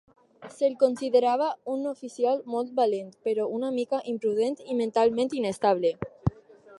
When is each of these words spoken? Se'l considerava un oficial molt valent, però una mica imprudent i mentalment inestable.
Se'l 0.53 0.75
considerava 0.83 1.49
un 1.73 1.83
oficial 1.91 2.41
molt 2.55 2.73
valent, 2.79 3.13
però 3.27 3.47
una 3.59 3.71
mica 3.77 4.03
imprudent 4.15 4.57
i 4.65 4.79
mentalment 4.81 5.33
inestable. 5.43 5.97